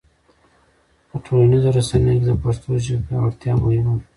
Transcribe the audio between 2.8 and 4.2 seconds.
ژبې پیاوړتیا مهمه ده.